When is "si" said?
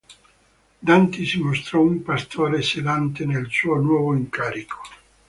1.27-1.37